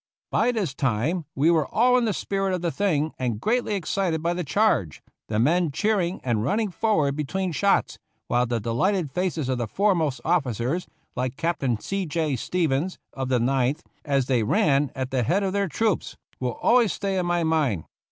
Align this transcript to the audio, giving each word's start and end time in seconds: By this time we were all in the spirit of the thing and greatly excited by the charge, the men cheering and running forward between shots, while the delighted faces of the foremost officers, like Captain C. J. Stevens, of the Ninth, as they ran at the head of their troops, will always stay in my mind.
By 0.31 0.51
this 0.51 0.73
time 0.73 1.25
we 1.35 1.51
were 1.51 1.67
all 1.67 1.95
in 1.95 2.05
the 2.05 2.11
spirit 2.13 2.55
of 2.55 2.63
the 2.63 2.71
thing 2.71 3.13
and 3.19 3.39
greatly 3.39 3.75
excited 3.75 4.23
by 4.23 4.33
the 4.33 4.43
charge, 4.43 5.03
the 5.27 5.37
men 5.37 5.69
cheering 5.71 6.19
and 6.23 6.43
running 6.43 6.71
forward 6.71 7.15
between 7.15 7.51
shots, 7.51 7.99
while 8.25 8.47
the 8.47 8.59
delighted 8.59 9.11
faces 9.11 9.47
of 9.47 9.59
the 9.59 9.67
foremost 9.67 10.19
officers, 10.25 10.87
like 11.15 11.37
Captain 11.37 11.79
C. 11.79 12.07
J. 12.07 12.35
Stevens, 12.35 12.97
of 13.13 13.29
the 13.29 13.39
Ninth, 13.39 13.83
as 14.03 14.25
they 14.25 14.41
ran 14.41 14.91
at 14.95 15.11
the 15.11 15.21
head 15.21 15.43
of 15.43 15.53
their 15.53 15.67
troops, 15.67 16.17
will 16.39 16.53
always 16.53 16.91
stay 16.91 17.19
in 17.19 17.27
my 17.27 17.43
mind. 17.43 17.83